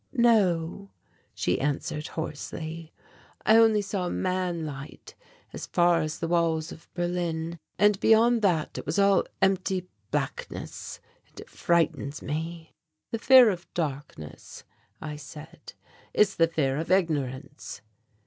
"No," 0.13 0.89
she 1.35 1.61
answered 1.61 2.07
hoarsely, 2.07 2.91
"I 3.45 3.55
only 3.57 3.83
saw 3.83 4.09
man 4.09 4.65
light 4.65 5.13
as 5.53 5.67
far 5.67 6.01
as 6.01 6.17
the 6.17 6.27
walls 6.27 6.71
of 6.71 6.91
Berlin, 6.95 7.59
and 7.77 7.99
beyond 7.99 8.41
that 8.41 8.79
it 8.79 8.87
was 8.87 8.97
all 8.97 9.25
empty 9.43 9.87
blackness 10.09 10.99
and 11.29 11.39
it 11.39 11.51
frightens 11.51 12.23
me." 12.23 12.73
"The 13.11 13.19
fear 13.19 13.51
of 13.51 13.71
darkness," 13.75 14.63
I 14.99 15.17
said, 15.17 15.73
"is 16.15 16.37
the 16.37 16.47
fear 16.47 16.77
of 16.77 16.89
ignorance." 16.89 17.81